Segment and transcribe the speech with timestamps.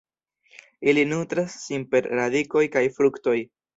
[0.93, 3.37] Ili nutras sin per radikoj kaj fruktoj.